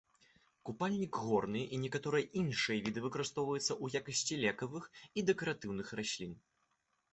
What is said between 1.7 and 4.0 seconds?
і некаторыя іншыя віды выкарыстоўваюцца ў